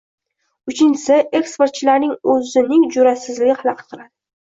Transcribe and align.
Uchinchisi, 0.69 1.17
eksportchilarning 1.39 2.15
o‘zining 2.37 2.87
jur’atsizligi 2.97 3.59
xalaqit 3.61 3.93
qiladi. 3.93 4.09